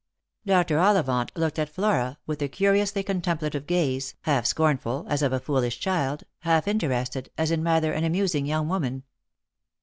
[0.47, 0.79] Dr.
[0.79, 5.79] Ollivant looked at Flora with a curiously contemplative gaze, half scornful, as of a foolish
[5.79, 9.03] child, half interested, as in a rather amusing young woman.